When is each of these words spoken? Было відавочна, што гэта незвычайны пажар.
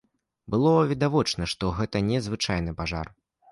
Было 0.55 0.71
відавочна, 0.91 1.49
што 1.53 1.71
гэта 1.81 2.03
незвычайны 2.09 2.77
пажар. 2.83 3.15